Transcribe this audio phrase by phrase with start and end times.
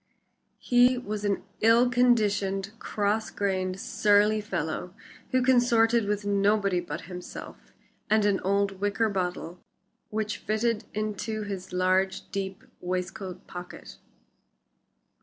[0.57, 4.95] He was an ill conditioned cross grained, surly fellow,
[5.29, 7.71] who consorted with nobody but himself
[8.09, 9.59] and an old wicker bottle
[10.09, 13.99] which fitted into his large, deep waistcoat pocket.